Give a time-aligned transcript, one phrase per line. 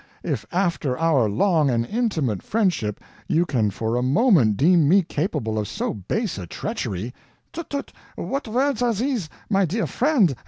[0.23, 5.59] If after our long and intimate friendship you can for a moment deem me capable
[5.59, 7.13] of so base a treachery"
[7.53, 7.93] "Tut, tut!
[8.15, 10.33] What words are these, my dear friend?